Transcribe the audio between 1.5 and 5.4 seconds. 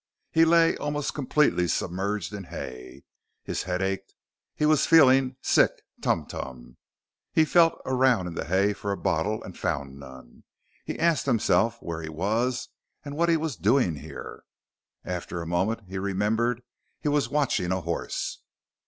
submerged in hay. His head ached. He was feeling